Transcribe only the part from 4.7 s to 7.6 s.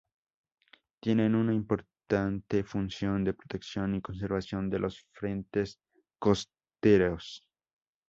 los frentes costeros.